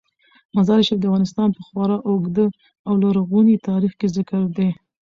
[0.55, 2.45] مزارشریف د افغانستان په خورا اوږده
[2.87, 4.69] او لرغوني تاریخ کې ذکر دی.